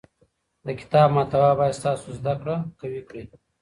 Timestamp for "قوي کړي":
2.79-3.23